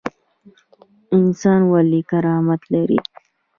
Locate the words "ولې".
1.73-2.01